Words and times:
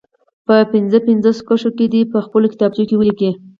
په 0.45 0.55
پنځه 0.73 0.97
پنځه 1.07 1.29
کرښو 1.47 1.69
کې 1.77 1.85
دې 1.93 2.01
په 2.11 2.17
خپلو 2.25 2.51
کتابچو 2.53 2.83
کې 2.89 2.95
ولیکي. 2.97 3.31